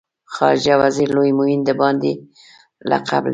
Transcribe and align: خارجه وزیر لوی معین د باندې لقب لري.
خارجه 0.33 0.73
وزیر 0.81 1.09
لوی 1.17 1.31
معین 1.37 1.61
د 1.65 1.69
باندې 1.81 2.11
لقب 2.89 3.23
لري. 3.25 3.29